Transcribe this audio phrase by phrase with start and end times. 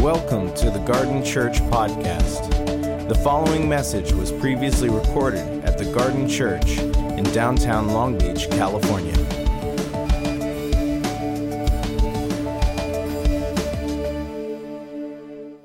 [0.00, 3.08] Welcome to the Garden Church Podcast.
[3.08, 9.14] The following message was previously recorded at the Garden Church in downtown Long Beach, California.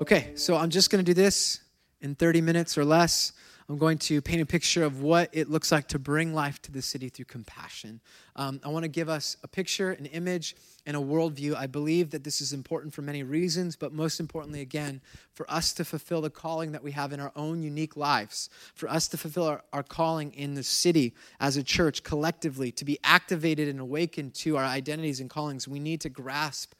[0.00, 1.60] Okay, so I'm just going to do this
[2.00, 3.32] in 30 minutes or less.
[3.68, 6.72] I'm going to paint a picture of what it looks like to bring life to
[6.72, 8.00] the city through compassion.
[8.34, 11.54] Um, I want to give us a picture, an image, and a worldview.
[11.54, 15.00] I believe that this is important for many reasons, but most importantly, again,
[15.32, 18.90] for us to fulfill the calling that we have in our own unique lives, for
[18.90, 22.98] us to fulfill our, our calling in the city as a church collectively, to be
[23.04, 26.74] activated and awakened to our identities and callings, we need to grasp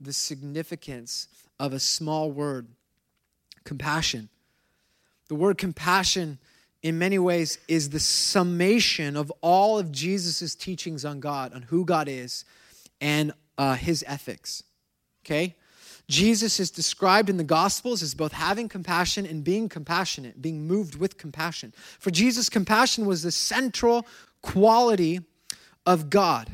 [0.00, 1.28] the significance
[1.58, 2.68] of a small word
[3.64, 4.28] compassion.
[5.28, 6.38] The word compassion,
[6.82, 11.84] in many ways, is the summation of all of Jesus' teachings on God, on who
[11.84, 12.44] God is,
[13.00, 14.62] and uh, his ethics.
[15.24, 15.54] Okay?
[16.08, 20.94] Jesus is described in the Gospels as both having compassion and being compassionate, being moved
[20.94, 21.74] with compassion.
[21.98, 24.06] For Jesus, compassion was the central
[24.40, 25.20] quality
[25.84, 26.50] of God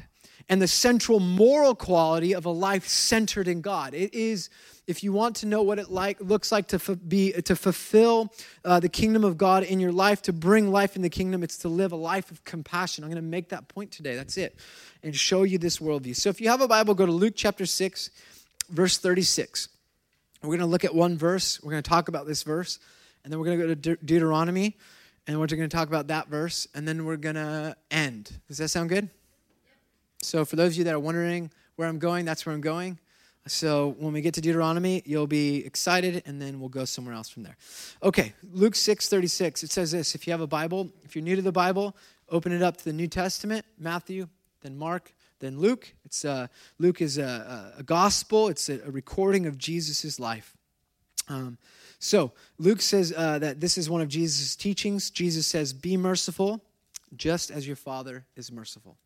[0.48, 3.94] and the central moral quality of a life centered in God.
[3.94, 4.50] It is
[4.86, 8.32] if you want to know what it like looks like to f- be to fulfill
[8.64, 11.58] uh, the kingdom of God in your life, to bring life in the kingdom, it's
[11.58, 13.04] to live a life of compassion.
[13.04, 14.14] I'm going to make that point today.
[14.14, 14.56] That's it,
[15.02, 16.16] and show you this worldview.
[16.16, 18.10] So if you have a Bible, go to Luke chapter six,
[18.68, 19.68] verse thirty-six.
[20.42, 21.62] We're going to look at one verse.
[21.62, 22.78] We're going to talk about this verse,
[23.24, 24.76] and then we're going to go to De- Deuteronomy,
[25.26, 28.30] and we're going to talk about that verse, and then we're going to end.
[28.48, 29.08] Does that sound good?
[30.20, 32.98] So for those of you that are wondering where I'm going, that's where I'm going.
[33.46, 37.28] So when we get to Deuteronomy, you'll be excited, and then we'll go somewhere else
[37.28, 37.56] from there.
[38.02, 39.62] Okay, Luke 6 36.
[39.62, 41.94] It says this If you have a Bible, if you're new to the Bible,
[42.30, 44.28] open it up to the New Testament, Matthew,
[44.62, 45.92] then Mark, then Luke.
[46.06, 46.46] It's uh,
[46.78, 50.56] Luke is a, a, gospel, it's a, a recording of Jesus' life.
[51.28, 51.58] Um,
[51.98, 55.10] so Luke says uh, that this is one of Jesus' teachings.
[55.10, 56.62] Jesus says, Be merciful,
[57.14, 58.96] just as your Father is merciful.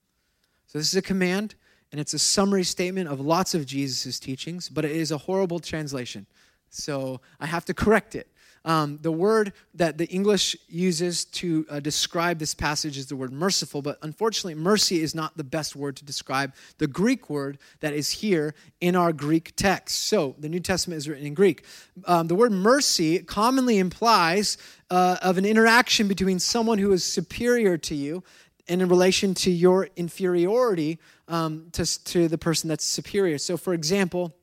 [0.68, 1.56] So this is a command
[1.90, 5.58] and it's a summary statement of lots of Jesus' teachings, but it is a horrible
[5.58, 6.26] translation.
[6.70, 8.28] So I have to correct it.
[8.64, 13.32] Um, the word that the English uses to uh, describe this passage is the word
[13.32, 17.94] merciful, but unfortunately, mercy is not the best word to describe the Greek word that
[17.94, 20.06] is here in our Greek text.
[20.06, 21.64] So the New Testament is written in Greek.
[22.04, 24.58] Um, the word mercy commonly implies
[24.90, 28.22] uh, of an interaction between someone who is superior to you
[28.68, 30.98] and in relation to your inferiority
[31.28, 33.38] um, to, to the person that's superior.
[33.38, 34.34] So, for example,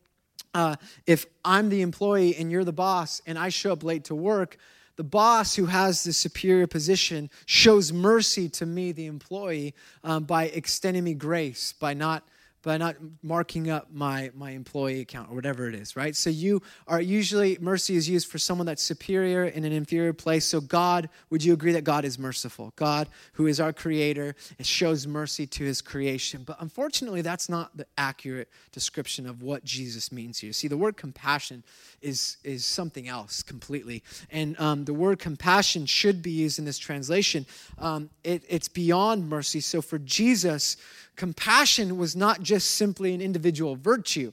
[0.53, 0.75] uh,
[1.05, 4.57] if I'm the employee and you're the boss and I show up late to work,
[4.95, 9.73] the boss who has the superior position shows mercy to me, the employee,
[10.03, 12.23] um, by extending me grace, by not
[12.65, 16.15] by not marking up my, my employee account or whatever it is, right?
[16.15, 20.45] So you are usually, mercy is used for someone that's superior in an inferior place.
[20.45, 22.73] So God, would you agree that God is merciful?
[22.75, 26.41] God, who is our creator, and shows mercy to his creation.
[26.43, 30.51] But unfortunately, that's not the accurate description of what Jesus means here.
[30.51, 31.63] See, the word compassion
[32.01, 34.01] is, is something else completely.
[34.31, 37.45] And um, the word compassion should be used in this translation.
[37.77, 39.59] Um, it, it's beyond mercy.
[39.59, 40.77] So for Jesus,
[41.15, 44.31] compassion was not just simply an individual virtue,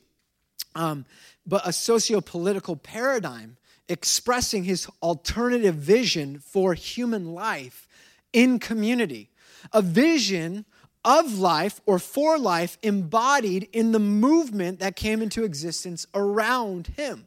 [0.75, 1.05] um,
[1.47, 3.57] but a socio political paradigm
[3.89, 7.89] expressing his alternative vision for human life
[8.33, 9.31] in community.
[9.73, 10.65] A vision
[11.05, 17.27] of life or for life embodied in the movement that came into existence around him.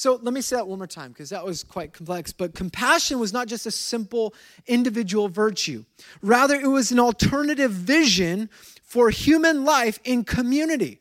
[0.00, 2.32] So let me say that one more time because that was quite complex.
[2.32, 4.32] But compassion was not just a simple
[4.66, 5.84] individual virtue,
[6.22, 8.48] rather, it was an alternative vision
[8.82, 11.00] for human life in community.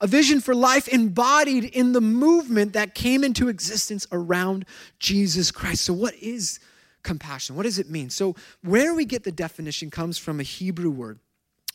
[0.00, 4.64] A vision for life embodied in the movement that came into existence around
[4.98, 5.84] Jesus Christ.
[5.84, 6.58] So, what is
[7.04, 7.54] compassion?
[7.54, 8.10] What does it mean?
[8.10, 8.34] So,
[8.64, 11.20] where we get the definition comes from a Hebrew word.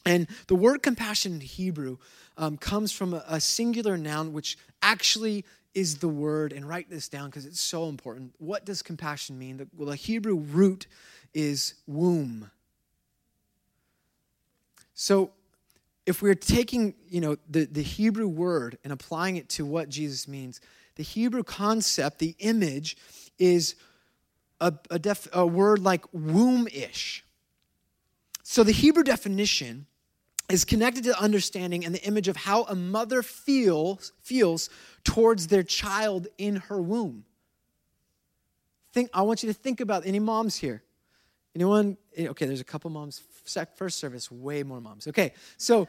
[0.06, 1.98] And the word compassion in Hebrew
[2.38, 5.44] um, comes from a, a singular noun which actually
[5.74, 8.34] is the word, and write this down because it's so important.
[8.40, 9.58] What does compassion mean?
[9.58, 10.88] The, well, the Hebrew root
[11.34, 12.50] is womb.
[14.94, 15.32] So
[16.08, 20.28] if we're taking, you know, the, the Hebrew word and applying it to what Jesus
[20.28, 20.60] means,
[20.96, 22.98] the Hebrew concept, the image,
[23.38, 23.76] is
[24.60, 27.24] a, a, def, a word like womb-ish.
[28.42, 29.86] So the Hebrew definition
[30.50, 34.70] is connected to understanding and the image of how a mother feels, feels
[35.04, 37.26] towards their child in her womb.
[38.94, 40.84] Think, I want you to think about any moms here.
[41.54, 41.98] Anyone?
[42.16, 43.22] Eh, okay, there's a couple moms.
[43.76, 45.08] First service, way more moms.
[45.08, 45.88] Okay, so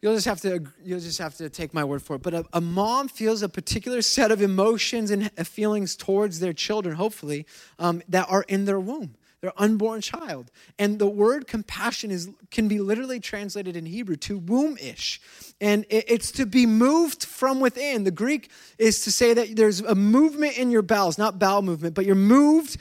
[0.00, 2.22] You'll just have to you'll just have to take my word for it.
[2.22, 6.94] But a, a, mom feels a particular set of emotions and feelings towards their children,
[6.94, 7.46] hopefully,
[7.78, 10.50] um, that are in their womb, their unborn child.
[10.78, 15.20] And the word compassion is can be literally translated in Hebrew to womb-ish,
[15.60, 18.04] and it's to be moved from within.
[18.04, 21.94] The Greek is to say that there's a movement in your bowels, not bowel movement,
[21.94, 22.78] but you're moved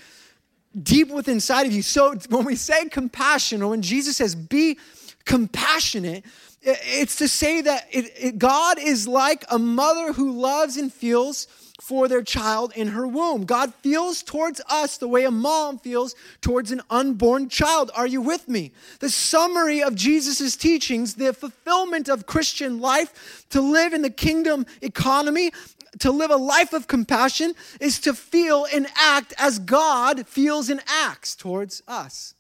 [0.82, 1.82] deep within inside of you.
[1.82, 4.78] So when we say compassion, or when Jesus says be
[5.26, 6.24] compassionate
[6.68, 11.48] it's to say that it, it, God is like a mother who loves and feels
[11.80, 13.46] for their child in her womb.
[13.46, 17.92] God feels towards us the way a mom feels towards an unborn child.
[17.96, 18.72] Are you with me?
[19.00, 24.66] The summary of Jesus' teachings, the fulfillment of Christian life, to live in the kingdom
[24.82, 25.52] economy,
[26.00, 30.82] to live a life of compassion, is to feel and act as God feels and
[30.88, 32.34] acts towards us.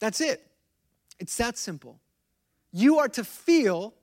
[0.00, 0.44] That's it.
[1.20, 2.00] It's that simple.
[2.72, 3.94] You are to feel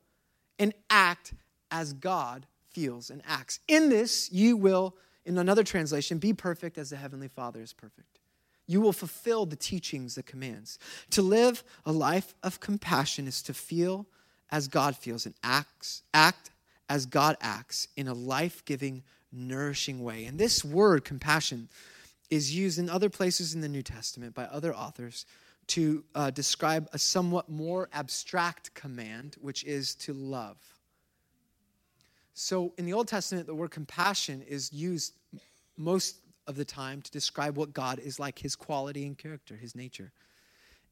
[0.58, 1.34] and act
[1.70, 3.60] as God feels and acts.
[3.68, 4.96] In this, you will,
[5.26, 8.20] in another translation, be perfect as the Heavenly Father is perfect.
[8.68, 10.80] You will fulfill the teachings, the commands.
[11.12, 14.06] To live a life of compassion is to feel
[14.50, 16.52] as God feels and acts, act
[16.90, 20.26] as God acts in a life giving, nourishing way.
[20.26, 21.70] And this word, compassion,
[22.30, 25.26] is used in other places in the New Testament by other authors
[25.68, 30.58] to uh, describe a somewhat more abstract command, which is to love.
[32.42, 35.14] So in the Old Testament, the word compassion is used
[35.78, 36.18] most
[36.48, 40.12] of the time to describe what God is like, his quality and character, his nature.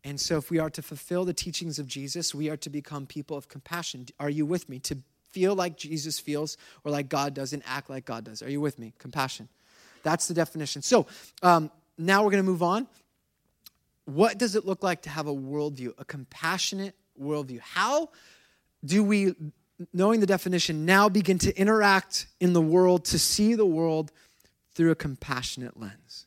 [0.03, 3.07] And so, if we are to fulfill the teachings of Jesus, we are to become
[3.07, 4.05] people of compassion.
[4.19, 4.77] Are you with me?
[4.79, 4.99] To
[5.31, 8.43] feel like Jesus feels or like God does and act like God does.
[8.43, 8.93] Are you with me?
[8.99, 9.49] Compassion.
[10.03, 10.83] That's the definition.
[10.83, 11.07] So,
[11.41, 12.87] um, now we're going to move on
[14.05, 17.59] what does it look like to have a worldview, a compassionate worldview?
[17.59, 18.09] How
[18.85, 19.35] do we,
[19.93, 24.11] knowing the definition, now begin to interact in the world, to see the world
[24.73, 26.25] through a compassionate lens?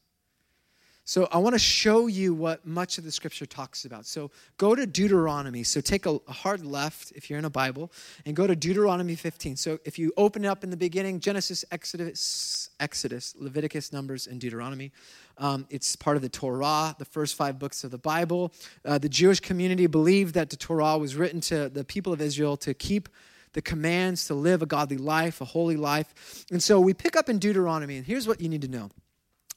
[1.05, 4.07] So I want to show you what much of the scripture talks about.
[4.07, 5.65] So go to Deuteronomy.
[5.65, 7.91] So take a, hard left if you're in a Bible
[8.25, 9.57] and go to Deuteronomy 15.
[9.57, 14.41] So if you open it up in the beginning, Genesis, Exodus, Exodus, Leviticus, Numbers, and
[14.41, 14.93] Deuteronomy.
[15.39, 18.53] Um, it's part of the Torah, the first five books of the Bible.
[18.85, 22.57] Uh, the Jewish community believed that the Torah was written to the people of Israel
[22.59, 23.09] to keep
[23.53, 26.45] the commands to live a godly life, a holy life.
[26.51, 28.91] And so we pick up in Deuteronomy, and here's what you need to know.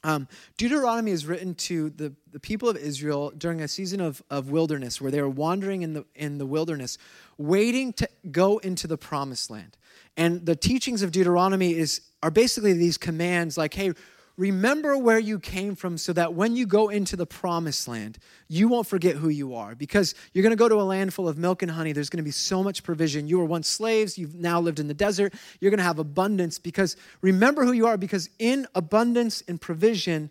[0.04, 0.28] Um,
[0.58, 5.02] Deuteronomy is written to the, the people of Israel during a season of, of wilderness
[5.02, 7.00] where they were wandering in the, in the wilderness,
[7.40, 9.78] waiting to go into the promised land.
[10.16, 13.94] And the teachings of Deuteronomy is, are basically these commands like, hey,
[14.38, 18.18] remember where you came from so that when you go into the promised land,
[18.48, 21.28] you won't forget who you are because you're going to go to a land full
[21.28, 21.92] of milk and honey.
[21.92, 23.28] There's going to be so much provision.
[23.28, 25.34] You were once slaves, you've now lived in the desert.
[25.60, 30.30] You're going to have abundance because remember who you are because in abundance and provision,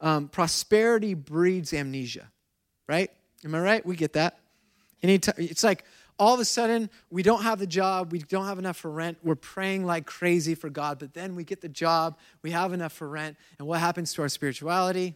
[0.00, 2.30] um, prosperity breeds amnesia,
[2.86, 3.10] right?
[3.44, 3.86] Am I right?
[3.86, 4.38] We get that.
[5.02, 5.84] Anytime, it's like,
[6.18, 9.18] all of a sudden we don't have the job we don't have enough for rent
[9.22, 12.92] we're praying like crazy for god but then we get the job we have enough
[12.92, 15.14] for rent and what happens to our spirituality?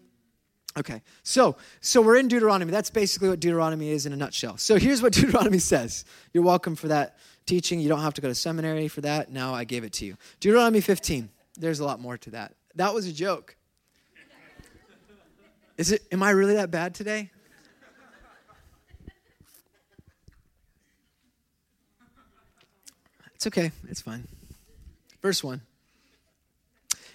[0.78, 2.70] Okay so so we're in deuteronomy.
[2.70, 4.56] That's basically what deuteronomy is in a nutshell.
[4.56, 6.04] So here's what deuteronomy says.
[6.32, 7.80] You're welcome for that teaching.
[7.80, 9.32] You don't have to go to seminary for that.
[9.32, 10.16] Now i gave it to you.
[10.38, 12.54] Deuteronomy 15 there's a lot more to that.
[12.76, 13.56] That was a joke.
[15.76, 17.30] Is it am i really that bad today
[23.40, 24.28] It's okay, it's fine.
[25.22, 25.62] Verse 1.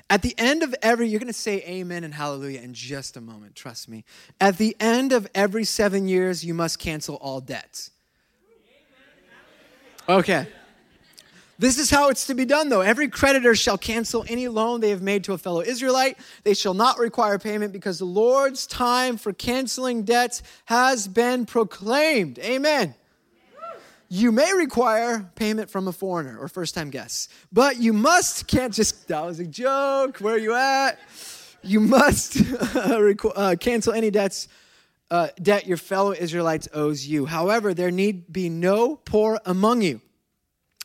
[0.10, 3.22] At the end of every, you're going to say amen and hallelujah in just a
[3.22, 4.06] moment, trust me.
[4.42, 7.92] At the end of every seven years, you must cancel all debts.
[10.10, 10.48] Okay.
[11.60, 12.82] This is how it's to be done, though.
[12.82, 16.18] Every creditor shall cancel any loan they have made to a fellow Israelite.
[16.44, 22.40] They shall not require payment because the Lord's time for canceling debts has been proclaimed.
[22.40, 22.96] Amen.
[24.16, 28.74] You may require payment from a foreigner or first time guests, but you must, can't
[28.74, 30.20] just, that was a joke.
[30.20, 30.98] Where are you at?
[31.62, 32.38] You must
[32.76, 34.48] uh, cancel any debts.
[35.12, 37.26] Uh, debt your fellow Israelites owes you.
[37.26, 40.00] However, there need be no poor among you.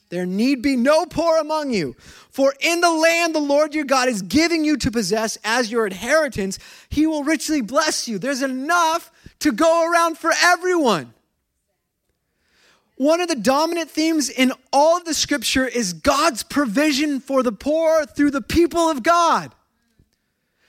[0.09, 1.95] There need be no poor among you.
[2.31, 5.87] For in the land the Lord your God is giving you to possess as your
[5.87, 6.59] inheritance,
[6.89, 8.19] he will richly bless you.
[8.19, 11.15] There's enough to go around for everyone.
[13.01, 17.51] One of the dominant themes in all of the scripture is God's provision for the
[17.51, 19.55] poor through the people of God.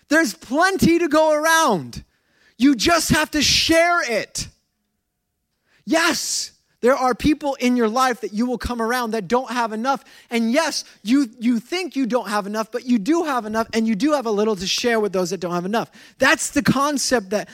[0.08, 2.06] There's plenty to go around.
[2.58, 4.48] You just have to share it.
[5.86, 9.74] Yes, There are people in your life that you will come around that don't have
[9.74, 10.06] enough.
[10.30, 13.86] And yes, you, you think you don't have enough, but you do have enough, and
[13.86, 15.92] you do have a little to share with those that don't have enough.
[16.18, 17.50] That's the concept that,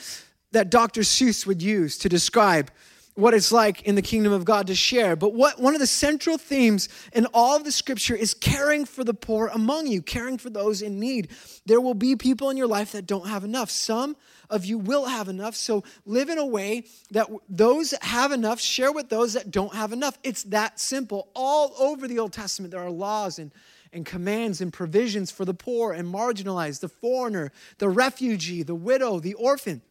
[0.52, 1.02] that Dr.
[1.02, 2.70] Seuss would use to describe
[3.18, 5.16] what it's like in the kingdom of God to share.
[5.16, 9.04] But what one of the central themes in all of the scripture is caring for
[9.04, 11.30] the poor among you, caring for those in need.
[11.66, 13.72] There will be people in your life that don't have enough.
[13.72, 14.16] Some
[14.52, 15.56] of you will have enough.
[15.56, 19.74] So live in a way that those that have enough share with those that don't
[19.74, 20.20] have enough.
[20.24, 21.30] It's that simple.
[21.34, 23.52] All over the Old Testament, there are laws and
[23.94, 29.18] and commands and provisions for the poor and marginalized, the foreigner, the refugee, the widow,
[29.18, 29.82] the orphan.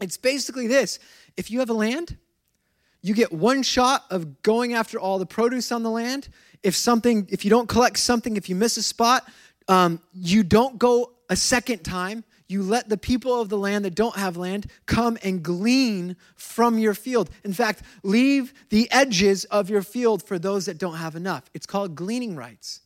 [0.00, 0.98] It's basically this
[1.38, 2.18] if you have a land,
[3.06, 6.28] you get one shot of going after all the produce on the land.
[6.62, 9.28] If something, if you don't collect something, if you miss a spot,
[9.68, 12.24] um, you don't go a second time.
[12.48, 16.78] You let the people of the land that don't have land come and glean from
[16.78, 17.30] your field.
[17.44, 21.44] In fact, leave the edges of your field for those that don't have enough.
[21.54, 22.80] It's called gleaning rights.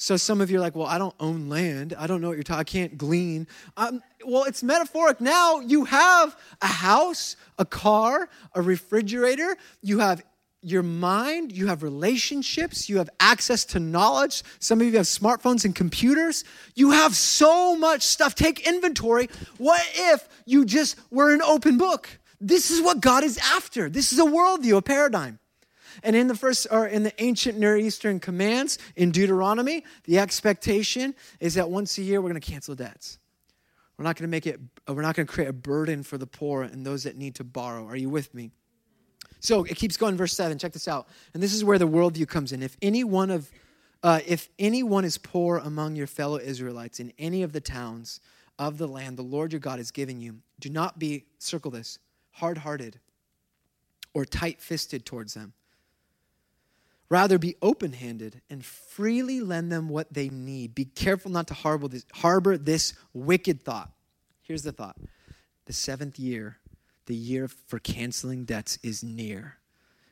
[0.00, 1.92] So some of you are like, well, I don't own land.
[1.98, 2.60] I don't know what you're talking.
[2.60, 3.48] I can't glean.
[3.76, 5.20] Um, well, it's metaphoric.
[5.20, 9.56] Now you have a house, a car, a refrigerator.
[9.82, 10.22] You have
[10.62, 11.50] your mind.
[11.50, 12.88] You have relationships.
[12.88, 14.44] You have access to knowledge.
[14.60, 16.44] Some of you have smartphones and computers.
[16.76, 18.36] You have so much stuff.
[18.36, 19.28] Take inventory.
[19.56, 22.08] What if you just were an open book?
[22.40, 23.90] This is what God is after.
[23.90, 25.40] This is a worldview, a paradigm.
[26.02, 31.14] And in the first or in the ancient Near Eastern commands in Deuteronomy, the expectation
[31.40, 33.18] is that once a year we're going to cancel debts.
[33.96, 36.26] We're not going to make it we're not going to create a burden for the
[36.26, 37.86] poor and those that need to borrow.
[37.86, 38.52] Are you with me?
[39.40, 40.58] So it keeps going, verse 7.
[40.58, 41.08] Check this out.
[41.34, 42.62] And this is where the worldview comes in.
[42.62, 43.50] If any one of
[44.02, 48.20] uh, if anyone is poor among your fellow Israelites in any of the towns
[48.56, 51.98] of the land the Lord your God is giving you, do not be, circle this,
[52.30, 53.00] hard hearted
[54.14, 55.52] or tight fisted towards them
[57.10, 60.74] Rather, be open handed and freely lend them what they need.
[60.74, 63.90] Be careful not to harbor this, harbor this wicked thought.
[64.42, 64.96] Here's the thought
[65.64, 66.58] the seventh year,
[67.06, 69.56] the year for canceling debts, is near.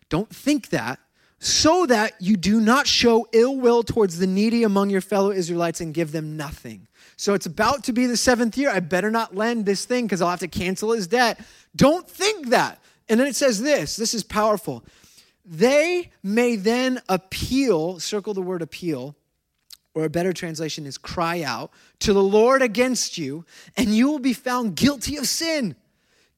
[0.09, 0.99] Don't think that,
[1.38, 5.81] so that you do not show ill will towards the needy among your fellow Israelites
[5.81, 6.87] and give them nothing.
[7.17, 8.71] So it's about to be the seventh year.
[8.71, 11.41] I better not lend this thing because I'll have to cancel his debt.
[11.75, 12.81] Don't think that.
[13.09, 14.85] And then it says this this is powerful.
[15.47, 19.15] They may then appeal, circle the word appeal,
[19.95, 24.19] or a better translation is cry out to the Lord against you, and you will
[24.19, 25.76] be found guilty of sin.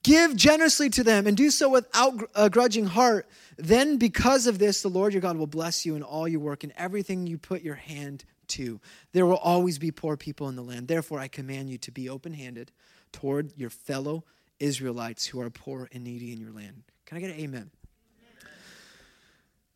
[0.04, 3.26] Give generously to them and do so without a grudging heart.
[3.56, 6.62] Then, because of this, the Lord your God will bless you in all your work
[6.62, 8.80] and everything you put your hand to.
[9.12, 10.86] There will always be poor people in the land.
[10.86, 12.70] Therefore, I command you to be open handed
[13.10, 14.24] toward your fellow
[14.60, 16.84] Israelites who are poor and needy in your land.
[17.06, 17.70] Can I get an amen?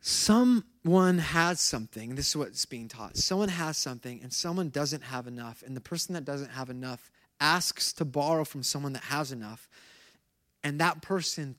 [0.03, 3.17] Someone has something, this is what's being taught.
[3.17, 7.11] Someone has something and someone doesn't have enough, and the person that doesn't have enough
[7.41, 9.69] asks to borrow from someone that has enough,
[10.65, 11.55] and that person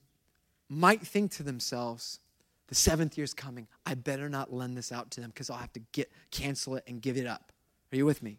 [0.68, 2.20] might think to themselves,
[2.68, 3.66] the seventh year's coming.
[3.86, 6.84] I better not lend this out to them because I'll have to get cancel it
[6.86, 7.52] and give it up.
[7.92, 8.38] Are you with me?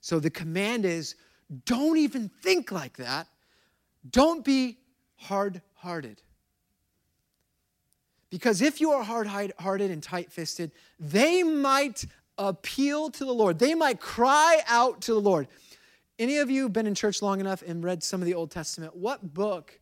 [0.00, 1.14] So the command is
[1.64, 3.28] don't even think like that.
[4.10, 4.78] Don't be
[5.16, 6.20] hard hearted.
[8.36, 9.26] Because if you are hard
[9.58, 12.04] hearted and tight fisted, they might
[12.36, 13.58] appeal to the Lord.
[13.58, 15.48] They might cry out to the Lord.
[16.18, 18.94] Any of you been in church long enough and read some of the Old Testament?
[18.94, 19.80] What book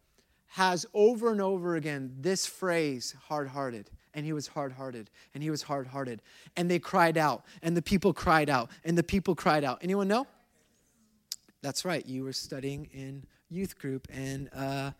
[0.51, 3.91] has over and over again this phrase, hard hearted?
[4.15, 6.23] And he was hard hearted, and he was hard hearted.
[6.57, 9.81] And they cried out, and the people cried out, and the people cried out.
[9.83, 10.29] Anyone know?
[11.61, 14.93] That's right, you were studying in youth group, and uh,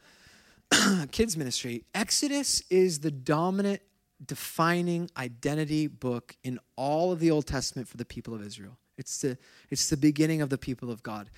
[1.11, 3.81] kids ministry, Exodus is the dominant
[4.25, 8.79] defining identity book in all of the Old Testament for the people of Israel.
[8.97, 9.37] It's the,
[9.71, 11.31] it's the beginning of the people of God.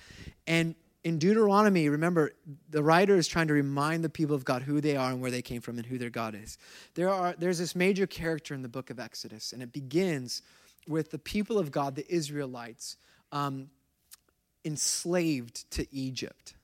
[0.45, 2.33] And in Deuteronomy, remember,
[2.69, 5.31] the writer is trying to remind the people of God who they are and where
[5.31, 6.57] they came from and who their God is.
[6.95, 10.41] There are, there's this major character in the book of Exodus, and it begins
[10.87, 12.97] with the people of God, the Israelites,
[13.31, 13.69] um,
[14.63, 16.55] enslaved to Egypt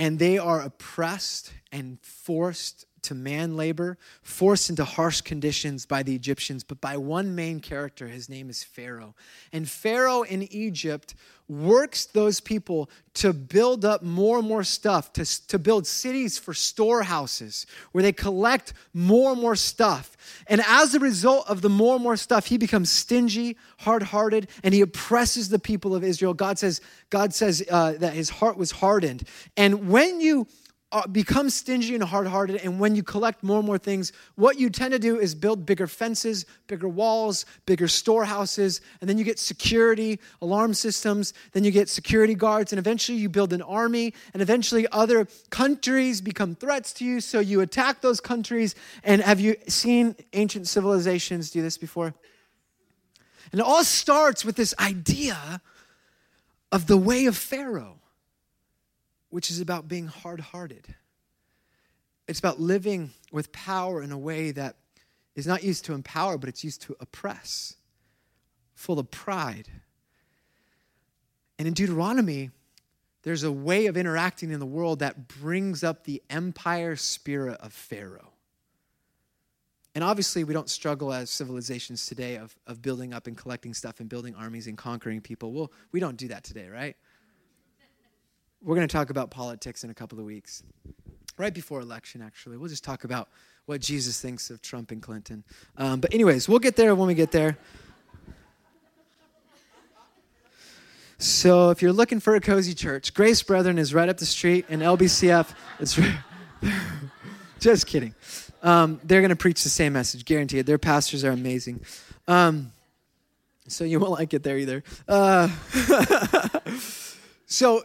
[0.00, 6.14] and they are oppressed and forced to man labor, forced into harsh conditions by the
[6.14, 8.08] Egyptians, but by one main character.
[8.08, 9.14] His name is Pharaoh.
[9.52, 11.14] And Pharaoh in Egypt
[11.50, 16.54] works those people to build up more and more stuff, to, to build cities for
[16.54, 20.16] storehouses where they collect more and more stuff.
[20.46, 24.48] And as a result of the more and more stuff, he becomes stingy, hard hearted,
[24.62, 26.34] and he oppresses the people of Israel.
[26.34, 26.80] God says,
[27.10, 29.24] God says uh, that his heart was hardened.
[29.56, 30.46] And when you
[30.92, 34.58] uh, become stingy and hard hearted, and when you collect more and more things, what
[34.58, 39.22] you tend to do is build bigger fences, bigger walls, bigger storehouses, and then you
[39.22, 44.12] get security, alarm systems, then you get security guards, and eventually you build an army,
[44.34, 48.74] and eventually other countries become threats to you, so you attack those countries.
[49.04, 52.12] And have you seen ancient civilizations do this before?
[53.52, 55.60] And it all starts with this idea
[56.72, 58.00] of the way of Pharaoh
[59.30, 60.94] which is about being hard hearted.
[62.28, 64.76] It's about living with power in a way that
[65.34, 67.76] is not used to empower, but it's used to oppress,
[68.74, 69.68] full of pride.
[71.58, 72.50] And in Deuteronomy,
[73.22, 77.72] there's a way of interacting in the world that brings up the empire spirit of
[77.72, 78.32] Pharaoh.
[79.94, 83.98] And obviously, we don't struggle as civilizations today of, of building up and collecting stuff
[83.98, 85.52] and building armies and conquering people.
[85.52, 86.96] Well, we don't do that today, right?
[88.62, 90.62] We're going to talk about politics in a couple of weeks.
[91.38, 92.58] Right before election, actually.
[92.58, 93.30] We'll just talk about
[93.64, 95.44] what Jesus thinks of Trump and Clinton.
[95.78, 97.56] Um, but, anyways, we'll get there when we get there.
[101.16, 104.66] So, if you're looking for a cozy church, Grace Brethren is right up the street
[104.68, 105.54] and LBCF.
[105.78, 105.98] It's
[107.60, 108.14] just kidding.
[108.62, 110.66] Um, they're going to preach the same message, guaranteed.
[110.66, 111.80] Their pastors are amazing.
[112.28, 112.72] Um,
[113.68, 114.82] so, you won't like it there either.
[115.08, 115.48] Uh,
[117.46, 117.84] so,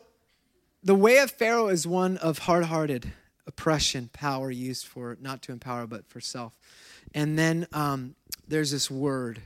[0.86, 3.12] the way of Pharaoh is one of hard hearted
[3.48, 6.56] oppression, power used for not to empower, but for self.
[7.16, 8.16] And then um,
[8.48, 9.42] there's this word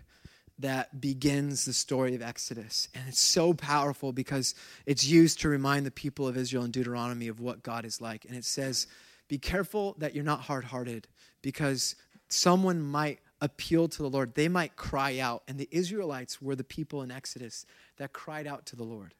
[0.60, 2.90] that begins the story of Exodus.
[2.94, 4.54] And it's so powerful because
[4.86, 8.26] it's used to remind the people of Israel in Deuteronomy of what God is like.
[8.26, 8.88] And it says,
[9.30, 11.08] Be careful that you're not hard hearted
[11.42, 11.96] because
[12.28, 14.36] someone might appeal to the Lord.
[14.36, 15.44] They might cry out.
[15.48, 17.66] And the Israelites were the people in Exodus
[17.96, 19.14] that cried out to the Lord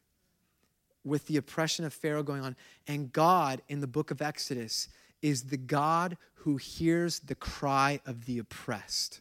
[1.04, 2.56] with the oppression of Pharaoh going on.
[2.86, 4.88] And God, in the book of Exodus,
[5.22, 9.20] is the God who hears the cry of the oppressed.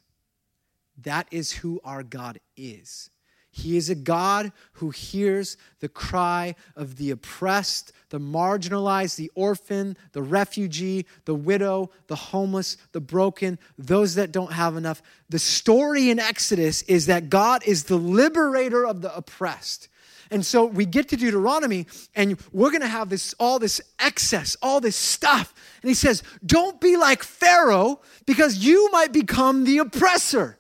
[1.01, 3.09] That is who our God is.
[3.51, 9.98] He is a God who hears the cry of the oppressed, the marginalized, the orphan,
[10.11, 15.01] the refugee, the widow, the homeless, the broken, those that don't have enough.
[15.29, 19.89] The story in Exodus is that God is the liberator of the oppressed.
[20.31, 24.55] And so we get to Deuteronomy and we're going to have this all this excess,
[24.61, 25.53] all this stuff.
[25.81, 30.57] And he says, "Don't be like Pharaoh because you might become the oppressor."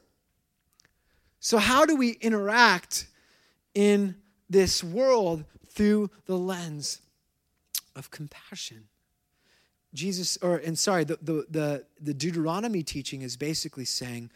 [1.39, 3.07] So how do we interact
[3.73, 4.15] in
[4.49, 7.01] this world through the lens
[7.95, 8.87] of compassion?
[9.93, 14.29] Jesus, or and sorry, the, the, the, the Deuteronomy teaching is basically saying,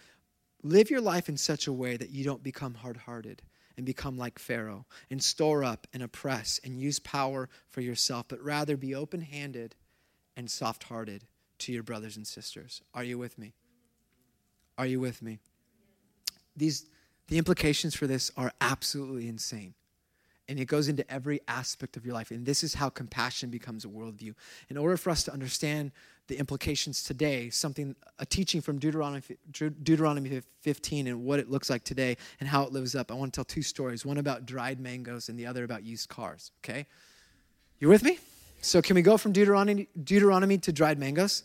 [0.63, 3.41] live your life in such a way that you don't become hard hearted
[3.78, 8.42] and become like Pharaoh and store up and oppress and use power for yourself, but
[8.44, 9.76] rather be open handed
[10.36, 11.26] and soft hearted
[11.60, 12.82] to your brothers and sisters.
[12.94, 13.54] Are you with me?
[14.78, 15.40] Are you with me?
[16.56, 16.86] These,
[17.28, 19.74] the implications for this are absolutely insane.
[20.50, 22.32] And it goes into every aspect of your life.
[22.32, 24.34] And this is how compassion becomes a worldview.
[24.70, 25.92] In order for us to understand
[26.28, 31.84] the implications today, something, a teaching from Deuteronomy, Deuteronomy 15 and what it looks like
[31.84, 33.12] today and how it lives up.
[33.12, 36.10] I want to tell two stories one about dried mangoes and the other about used
[36.10, 36.86] cars, okay?
[37.80, 38.20] You with me?
[38.62, 41.44] So, can we go from Deuteronomy, Deuteronomy to dried mangoes?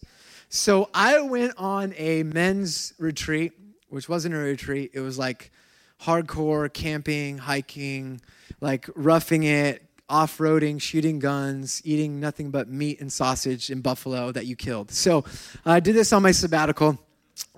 [0.49, 3.53] So, I went on a men's retreat,
[3.89, 5.51] which wasn't a retreat, it was like
[6.03, 8.21] hardcore camping, hiking,
[8.61, 14.33] like roughing it, off roading, shooting guns, eating nothing but meat and sausage in Buffalo
[14.33, 14.91] that you killed.
[14.91, 15.25] So
[15.67, 16.99] I did this on my sabbatical,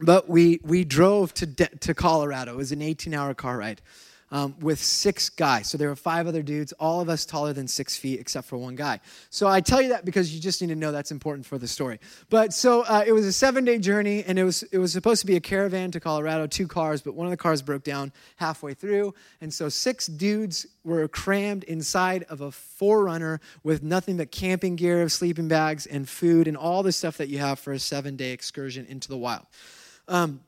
[0.00, 2.54] but we, we drove to, De- to Colorado.
[2.54, 3.80] It was an 18 hour car ride
[4.30, 5.68] um, with six guys.
[5.68, 8.56] So there were five other dudes, all of us taller than six feet, except for
[8.56, 9.00] one guy.
[9.30, 11.66] So I tell you that because you just need to know that's important for the
[11.66, 11.98] story.
[12.28, 15.20] But so uh, it was a seven day journey, and it was it was supposed
[15.22, 18.12] to be a caravan to Colorado, two cars, but one of the cars broke down
[18.36, 24.30] halfway through, and so six dudes were crammed inside of a 4Runner with nothing but
[24.30, 27.78] camping gear, sleeping bags, and food, and all the stuff that you have for a
[27.78, 29.46] seven day excursion into the wild.
[30.08, 30.40] Um,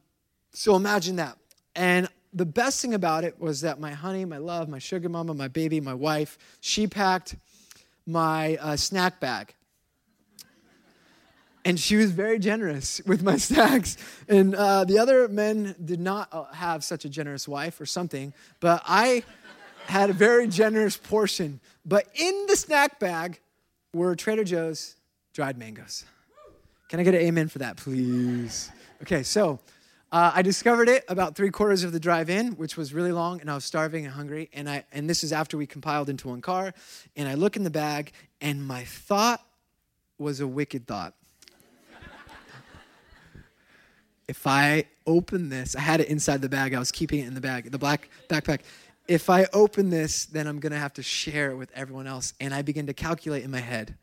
[0.53, 1.37] so imagine that.
[1.75, 5.35] And the best thing about it was that my honey, my love, my sugar mama,
[5.35, 7.37] my baby, my wife, she packed
[8.07, 9.55] my uh, snack bag.
[11.65, 13.97] And she was very generous with my snacks.
[14.29, 18.33] And uh, the other men did not uh, have such a generous wife or something,
[18.61, 19.23] but I
[19.87, 21.61] had a very generous portion.
[21.85, 23.41] But in the snack bag
[23.93, 24.97] were Trader Joe's
[25.35, 26.05] dried mangoes.
[26.89, 28.71] Can I get an amen for that, please?
[29.03, 29.59] Okay, so
[30.13, 33.41] uh, I discovered it about three quarters of the drive in, which was really long,
[33.41, 34.51] and I was starving and hungry.
[34.53, 36.75] And I and this is after we compiled into one car.
[37.17, 39.41] And I look in the bag, and my thought
[40.19, 41.15] was a wicked thought.
[44.29, 46.75] if I open this, I had it inside the bag.
[46.75, 48.61] I was keeping it in the bag, the black backpack.
[49.09, 52.35] If I open this, then I'm going to have to share it with everyone else.
[52.39, 53.97] And I begin to calculate in my head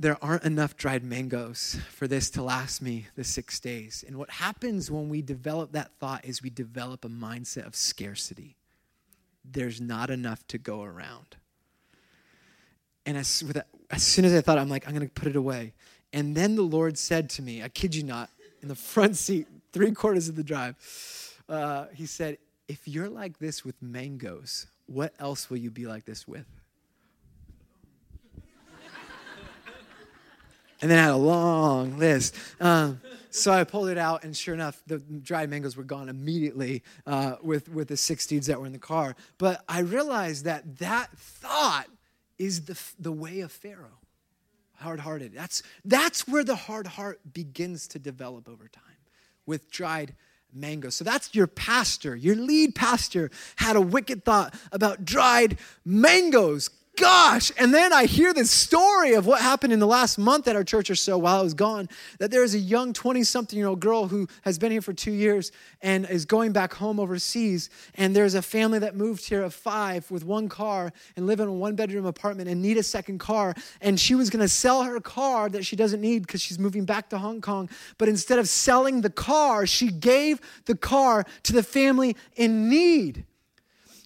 [0.00, 4.02] there aren't enough dried mangoes for this to last me the six days.
[4.06, 8.56] And what happens when we develop that thought is we develop a mindset of scarcity.
[9.44, 11.36] There's not enough to go around.
[13.04, 15.36] And as, that, as soon as I thought, I'm like, I'm going to put it
[15.36, 15.74] away.
[16.14, 18.30] And then the Lord said to me, I kid you not,
[18.62, 20.76] in the front seat, three quarters of the drive,
[21.46, 26.06] uh, He said, If you're like this with mangoes, what else will you be like
[26.06, 26.46] this with?
[30.82, 32.34] And then I had a long list.
[32.60, 36.82] Um, so I pulled it out, and sure enough, the dried mangoes were gone immediately
[37.06, 39.14] uh, with, with the six dudes that were in the car.
[39.38, 41.86] But I realized that that thought
[42.38, 44.00] is the, the way of Pharaoh
[44.80, 45.32] hard hearted.
[45.34, 48.82] That's, that's where the hard heart begins to develop over time
[49.46, 50.14] with dried
[50.52, 50.94] mangoes.
[50.94, 56.70] So that's your pastor, your lead pastor had a wicked thought about dried mangoes
[57.30, 57.52] gosh.
[57.58, 60.64] And then I hear this story of what happened in the last month at our
[60.64, 63.68] church or so while I was gone that there is a young 20 something year
[63.68, 65.50] old girl who has been here for two years
[65.80, 67.70] and is going back home overseas.
[67.94, 71.48] And there's a family that moved here of five with one car and live in
[71.48, 73.54] a one bedroom apartment and need a second car.
[73.80, 76.84] And she was going to sell her car that she doesn't need because she's moving
[76.84, 77.70] back to Hong Kong.
[77.96, 83.24] But instead of selling the car, she gave the car to the family in need.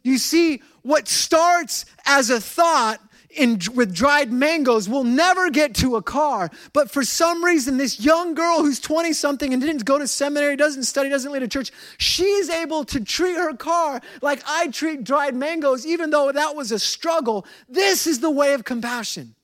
[0.05, 5.97] You see, what starts as a thought in, with dried mangoes will never get to
[5.97, 6.51] a car.
[6.73, 10.57] But for some reason, this young girl who's 20 something and didn't go to seminary,
[10.57, 15.05] doesn't study, doesn't lead a church, she's able to treat her car like I treat
[15.05, 17.47] dried mangoes, even though that was a struggle.
[17.69, 19.35] This is the way of compassion.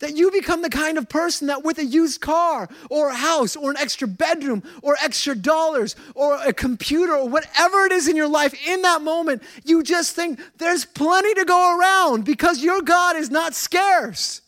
[0.00, 3.56] That you become the kind of person that with a used car or a house
[3.56, 8.16] or an extra bedroom or extra dollars or a computer or whatever it is in
[8.16, 12.82] your life, in that moment, you just think there's plenty to go around because your
[12.82, 14.42] God is not scarce.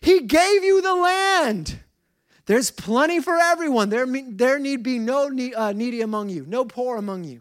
[0.00, 1.78] He gave you the land.
[2.46, 3.88] There's plenty for everyone.
[3.88, 7.40] There, there need be no uh, needy among you, no poor among you.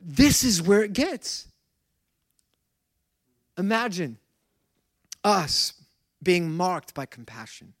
[0.00, 1.48] This is where it gets.
[3.56, 4.18] Imagine
[5.24, 5.72] us
[6.22, 7.74] being marked by compassion.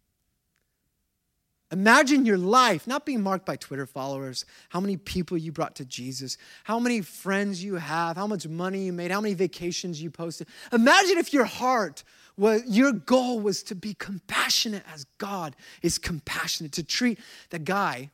[1.70, 5.84] Imagine your life not being marked by Twitter followers, how many people you brought to
[5.84, 10.10] Jesus, how many friends you have, how much money you made, how many vacations you
[10.10, 10.48] posted.
[10.72, 12.04] Imagine if your heart
[12.38, 17.18] was, your goal was to be compassionate as God is compassionate, to treat
[17.50, 18.10] the guy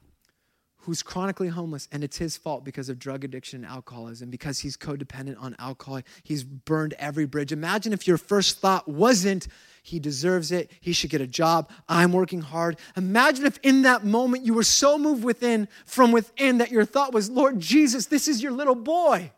[0.84, 4.76] who's chronically homeless and it's his fault because of drug addiction and alcoholism, because he's
[4.76, 6.02] codependent on alcohol.
[6.22, 7.52] He's burned every bridge.
[7.52, 9.48] Imagine if your first thought wasn't,
[9.82, 12.78] he deserves it, he should get a job, I'm working hard.
[12.96, 17.14] Imagine if in that moment you were so moved within, from within, that your thought
[17.14, 19.32] was, Lord Jesus, this is your little boy.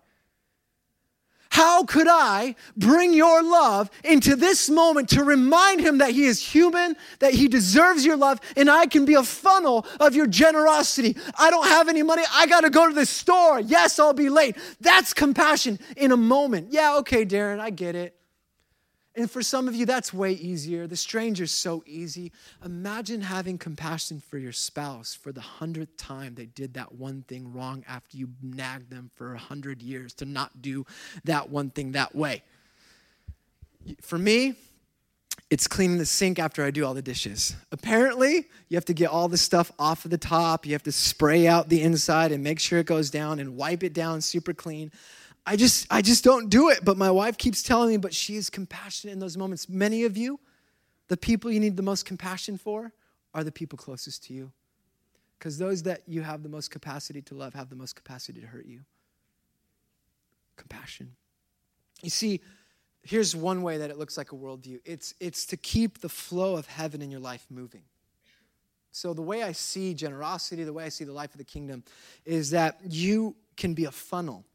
[1.57, 6.39] How could I bring your love into this moment to remind him that he is
[6.39, 11.17] human, that he deserves your love, and I can be a funnel of your generosity?
[11.39, 12.25] I don't have any money.
[12.31, 13.59] I got to go to the store.
[13.59, 14.59] Yes, I'll be late.
[14.83, 16.73] That's compassion in a moment.
[16.73, 18.15] Yeah, okay, Darren, I get it.
[19.17, 20.87] And for some of you, that's way easier.
[20.87, 22.33] The stranger's so easy.
[22.63, 27.51] Imagine having compassion for your spouse for the hundredth time they did that one thing
[27.55, 30.85] wrong after you nagged them for a hundred years to not do
[31.25, 32.43] that one thing that way.
[34.03, 34.55] For me,
[35.49, 37.57] it's cleaning the sink after I do all the dishes.
[37.73, 40.67] Apparently, you have to get all the stuff off of the top.
[40.67, 43.83] You have to spray out the inside and make sure it goes down and wipe
[43.83, 44.91] it down super clean.
[45.47, 46.85] I just I just don't do it.
[46.85, 49.69] But my wife keeps telling me, but she is compassionate in those moments.
[49.69, 50.41] Many of you,
[51.09, 52.93] the people you need the most compassion for
[53.33, 54.51] are the people closest to you.
[55.39, 58.47] Because those that you have the most capacity to love have the most capacity to
[58.47, 58.81] hurt you.
[60.57, 61.15] Compassion.
[62.03, 62.41] You see,
[63.03, 66.57] here's one way that it looks like a worldview it's, it's to keep the flow
[66.57, 67.83] of heaven in your life moving.
[68.91, 71.85] So, the way I see generosity, the way I see the life of the kingdom,
[72.25, 74.47] is that you can be a funnel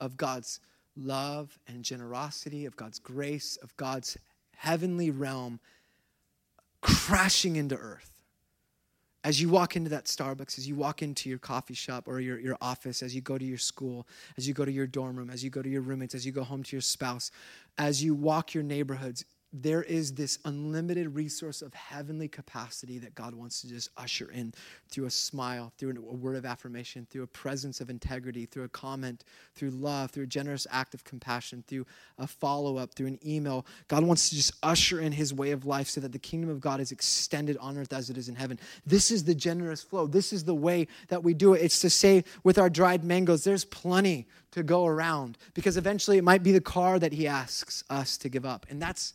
[0.00, 0.60] of God's
[0.96, 4.16] love and generosity, of God's grace, of God's
[4.56, 5.60] heavenly realm
[6.80, 8.10] crashing into earth.
[9.24, 12.38] As you walk into that Starbucks, as you walk into your coffee shop or your,
[12.38, 14.06] your office, as you go to your school,
[14.36, 16.32] as you go to your dorm room, as you go to your roommates, as you
[16.32, 17.30] go home to your spouse,
[17.76, 23.34] as you walk your neighborhoods, there is this unlimited resource of heavenly capacity that God
[23.34, 24.52] wants to just usher in
[24.90, 28.68] through a smile, through a word of affirmation, through a presence of integrity, through a
[28.68, 31.86] comment, through love, through a generous act of compassion, through
[32.18, 33.64] a follow up, through an email.
[33.88, 36.60] God wants to just usher in his way of life so that the kingdom of
[36.60, 38.58] God is extended on earth as it is in heaven.
[38.84, 40.06] This is the generous flow.
[40.06, 41.62] This is the way that we do it.
[41.62, 46.24] It's to say, with our dried mangoes, there's plenty to go around because eventually it
[46.24, 48.66] might be the car that he asks us to give up.
[48.68, 49.14] And that's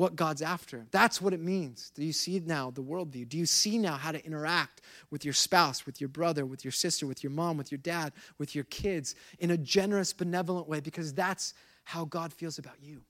[0.00, 0.86] what God's after.
[0.92, 1.92] That's what it means.
[1.94, 3.28] Do you see now the worldview?
[3.28, 6.72] Do you see now how to interact with your spouse, with your brother, with your
[6.72, 10.80] sister, with your mom, with your dad, with your kids in a generous, benevolent way?
[10.80, 11.52] Because that's
[11.84, 13.02] how God feels about you.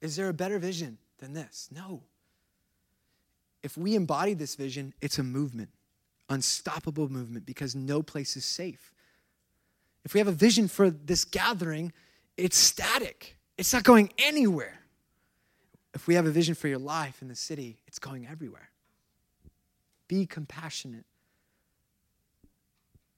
[0.00, 1.68] Is there a better vision than this?
[1.74, 2.04] No.
[3.64, 5.70] If we embody this vision, it's a movement,
[6.28, 8.92] unstoppable movement, because no place is safe.
[10.04, 11.92] If we have a vision for this gathering,
[12.36, 13.38] it's static.
[13.58, 14.80] It's not going anywhere.
[15.94, 18.70] If we have a vision for your life in the city, it's going everywhere.
[20.08, 21.04] Be compassionate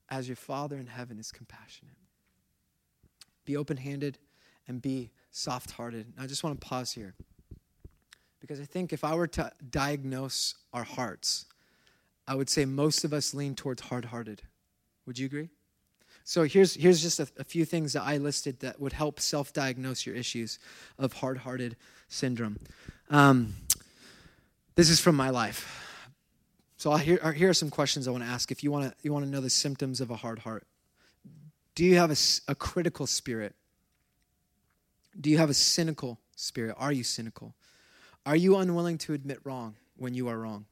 [0.08, 1.96] as your Father in heaven is compassionate.
[3.44, 4.18] Be open handed
[4.66, 6.12] and be soft hearted.
[6.18, 7.14] I just want to pause here
[8.40, 11.46] because I think if I were to diagnose our hearts,
[12.26, 14.42] I would say most of us lean towards hard hearted.
[15.06, 15.50] Would you agree?
[16.24, 19.52] So here's, here's just a, a few things that I listed that would help self
[19.52, 20.58] diagnose your issues
[20.98, 21.76] of hard hearted
[22.08, 22.58] syndrome.
[23.10, 23.54] Um,
[24.74, 25.80] this is from my life.
[26.78, 29.12] So here, here are some questions I want to ask if you want to you
[29.12, 30.66] want to know the symptoms of a hard heart.
[31.74, 32.16] Do you have a,
[32.50, 33.54] a critical spirit?
[35.20, 36.74] Do you have a cynical spirit?
[36.78, 37.54] Are you cynical?
[38.26, 40.64] Are you unwilling to admit wrong when you are wrong?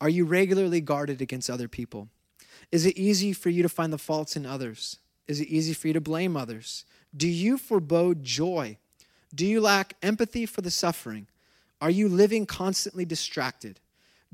[0.00, 2.08] Are you regularly guarded against other people?
[2.70, 4.98] Is it easy for you to find the faults in others?
[5.26, 6.84] Is it easy for you to blame others?
[7.16, 8.78] Do you forebode joy?
[9.34, 11.26] Do you lack empathy for the suffering?
[11.80, 13.80] Are you living constantly distracted?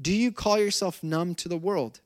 [0.01, 2.01] Do you call yourself numb to the world?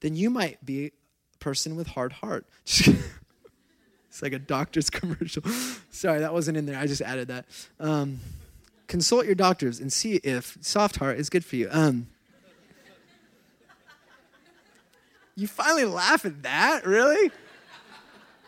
[0.00, 0.90] Then you might be a
[1.38, 2.46] person with hard heart.
[2.64, 5.42] it's like a doctor's commercial.
[5.90, 6.78] Sorry, that wasn't in there.
[6.78, 7.46] I just added that.
[7.78, 8.20] Um,
[8.88, 11.68] consult your doctors and see if soft heart is good for you.
[11.70, 12.08] Um,
[15.34, 16.86] You finally laugh at that?
[16.86, 17.30] Really?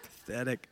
[0.02, 0.68] Pathetic.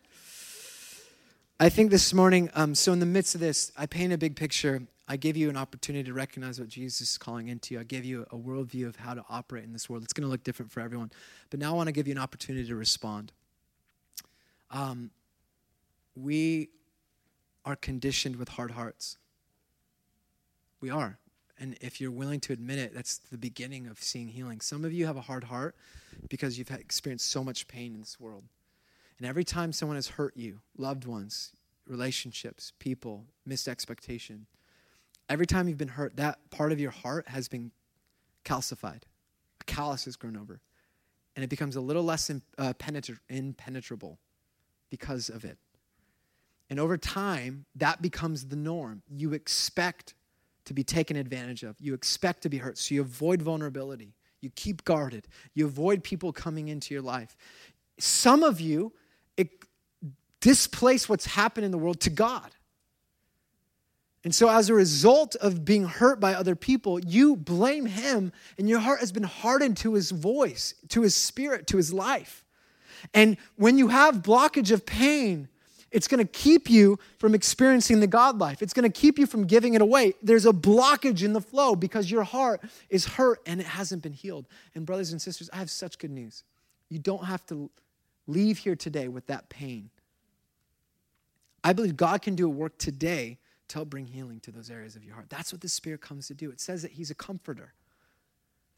[1.59, 4.37] I think this morning, um, so in the midst of this, I paint a big
[4.37, 4.83] picture.
[5.09, 7.81] I give you an opportunity to recognize what Jesus is calling into you.
[7.81, 10.03] I give you a worldview of how to operate in this world.
[10.03, 11.11] It's going to look different for everyone.
[11.51, 13.33] But now I want to give you an opportunity to respond.
[14.70, 15.11] Um,
[16.14, 16.70] we
[17.64, 19.16] are conditioned with hard hearts.
[20.81, 21.18] We are.
[21.59, 24.61] And if you're willing to admit it, that's the beginning of seeing healing.
[24.61, 25.75] Some of you have a hard heart
[26.29, 28.44] because you've experienced so much pain in this world.
[29.18, 31.53] And every time someone has hurt you, loved ones,
[31.87, 34.46] relationships, people, missed expectation,
[35.29, 37.70] every time you've been hurt, that part of your heart has been
[38.44, 39.03] calcified.
[39.61, 40.61] A callus has grown over.
[41.37, 42.72] And it becomes a little less uh,
[43.29, 44.18] impenetrable
[44.90, 45.57] because of it.
[46.68, 49.03] And over time, that becomes the norm.
[49.09, 50.14] You expect
[50.64, 51.77] to be taken advantage of.
[51.81, 54.14] You expect to be hurt, so you avoid vulnerability.
[54.42, 55.26] You keep guarded.
[55.55, 57.37] You avoid people coming into your life.
[57.98, 58.92] Some of you
[59.38, 59.48] it,
[60.40, 62.50] displace what's happened in the world to God.
[64.24, 68.68] And so, as a result of being hurt by other people, you blame him, and
[68.68, 72.44] your heart has been hardened to his voice, to his spirit, to his life.
[73.14, 75.48] And when you have blockage of pain,
[75.92, 78.62] it's going to keep you from experiencing the God life.
[78.62, 80.14] It's going to keep you from giving it away.
[80.22, 84.12] There's a blockage in the flow because your heart is hurt and it hasn't been
[84.12, 84.46] healed.
[84.74, 86.44] And, brothers and sisters, I have such good news.
[86.88, 87.70] You don't have to
[88.26, 89.90] leave here today with that pain.
[91.62, 94.96] I believe God can do a work today to help bring healing to those areas
[94.96, 95.31] of your heart.
[95.31, 96.50] That's what the Spirit comes to do.
[96.50, 97.72] It says that He's a comforter,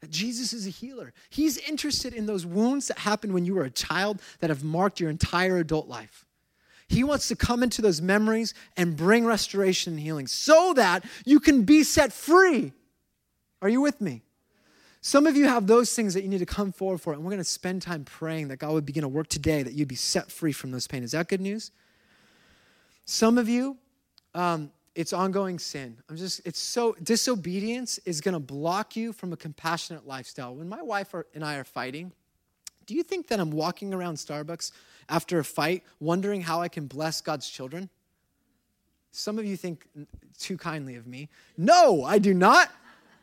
[0.00, 1.12] that Jesus is a healer.
[1.30, 5.00] He's interested in those wounds that happened when you were a child that have marked
[5.00, 6.26] your entire adult life.
[6.88, 11.40] He wants to come into those memories and bring restoration and healing so that you
[11.40, 12.72] can be set free.
[13.62, 14.22] Are you with me?
[15.00, 17.30] Some of you have those things that you need to come forward for, and we're
[17.30, 19.94] going to spend time praying that God would begin to work today, that you'd be
[19.94, 21.02] set free from those pain.
[21.02, 21.70] Is that good news?
[23.04, 23.76] Some of you,
[24.34, 25.98] um, it's ongoing sin.
[26.08, 30.54] I'm just, it's so, disobedience is going to block you from a compassionate lifestyle.
[30.54, 32.12] When my wife and I are fighting,
[32.86, 34.72] do you think that I'm walking around Starbucks
[35.08, 37.88] after a fight, wondering how I can bless God's children?
[39.12, 39.86] Some of you think
[40.38, 41.28] too kindly of me.
[41.56, 42.70] No, I do not.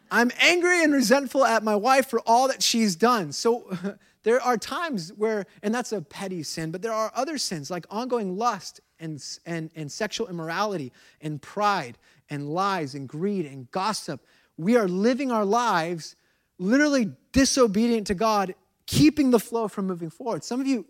[0.10, 3.32] I'm angry and resentful at my wife for all that she's done.
[3.32, 3.72] So
[4.24, 7.86] there are times where, and that's a petty sin, but there are other sins like
[7.90, 10.92] ongoing lust and, and, and sexual immorality
[11.22, 11.98] and pride
[12.30, 14.26] and lies and greed and gossip.
[14.58, 16.16] We are living our lives
[16.62, 18.54] literally disobedient to God,
[18.86, 20.44] keeping the flow from moving forward.
[20.44, 20.86] Some of you,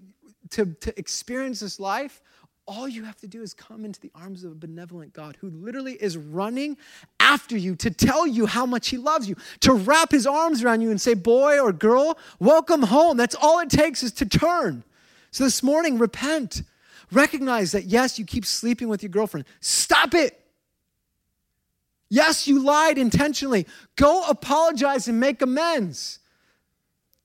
[0.51, 2.21] to, to experience this life,
[2.67, 5.49] all you have to do is come into the arms of a benevolent God who
[5.49, 6.77] literally is running
[7.19, 10.81] after you to tell you how much he loves you, to wrap his arms around
[10.81, 13.17] you and say, Boy or girl, welcome home.
[13.17, 14.83] That's all it takes is to turn.
[15.31, 16.63] So this morning, repent.
[17.11, 19.45] Recognize that, yes, you keep sleeping with your girlfriend.
[19.59, 20.37] Stop it.
[22.09, 23.67] Yes, you lied intentionally.
[23.95, 26.19] Go apologize and make amends.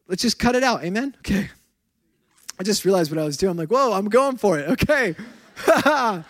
[0.08, 0.84] Let's just cut it out.
[0.84, 1.14] Amen?
[1.18, 1.50] Okay.
[2.58, 3.50] I just realized what I was doing.
[3.50, 4.68] I'm like, whoa, I'm going for it.
[4.70, 5.14] Okay.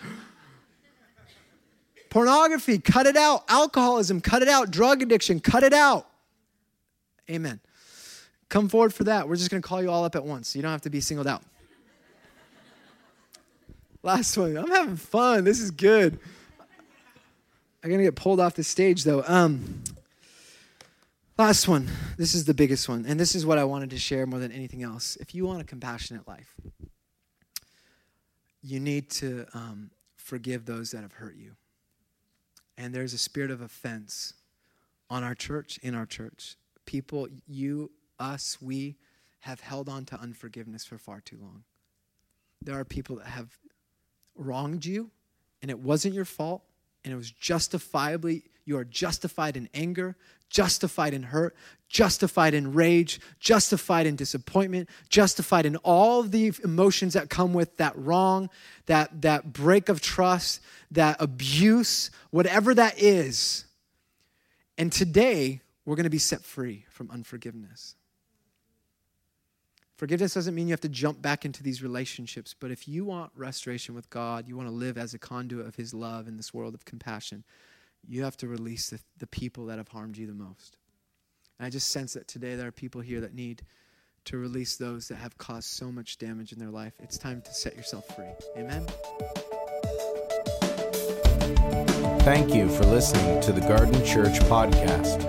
[2.09, 3.43] Pornography, cut it out.
[3.47, 4.71] Alcoholism, cut it out.
[4.71, 6.07] Drug addiction, cut it out.
[7.29, 7.59] Amen.
[8.49, 9.27] Come forward for that.
[9.27, 10.55] We're just going to call you all up at once.
[10.55, 11.43] You don't have to be singled out.
[14.03, 14.57] Last one.
[14.57, 15.43] I'm having fun.
[15.43, 16.17] This is good.
[17.83, 19.23] I'm going to get pulled off the stage, though.
[19.27, 19.83] Um,
[21.37, 21.87] Last one.
[22.17, 23.05] This is the biggest one.
[23.07, 25.17] And this is what I wanted to share more than anything else.
[25.17, 26.55] If you want a compassionate life,
[28.63, 31.51] you need to um, forgive those that have hurt you.
[32.75, 34.33] And there's a spirit of offense
[35.11, 36.55] on our church, in our church.
[36.87, 38.95] People, you, us, we
[39.41, 41.63] have held on to unforgiveness for far too long.
[42.63, 43.59] There are people that have
[44.35, 45.11] wronged you,
[45.61, 46.63] and it wasn't your fault,
[47.03, 50.17] and it was justifiably you are justified in anger,
[50.49, 51.55] justified in hurt,
[51.89, 57.97] justified in rage, justified in disappointment, justified in all the emotions that come with that
[57.97, 58.49] wrong,
[58.87, 63.65] that, that break of trust, that abuse, whatever that is.
[64.77, 67.95] And today, we're going to be set free from unforgiveness.
[69.95, 73.31] Forgiveness doesn't mean you have to jump back into these relationships, but if you want
[73.35, 76.53] restoration with God, you want to live as a conduit of His love in this
[76.53, 77.43] world of compassion,
[78.05, 80.77] you have to release the, the people that have harmed you the most.
[81.59, 83.63] And I just sense that today there are people here that need
[84.25, 86.93] to release those that have caused so much damage in their life.
[86.99, 88.25] It's time to set yourself free.
[88.57, 88.85] Amen.
[92.21, 95.23] Thank you for listening to the Garden Church podcast.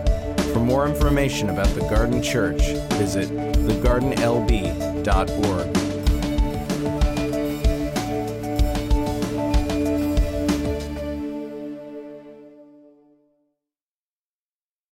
[0.52, 2.62] For more information about the Garden Church,
[2.94, 5.87] visit thegardenlb.org.